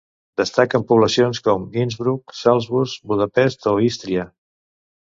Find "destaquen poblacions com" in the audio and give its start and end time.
0.41-1.67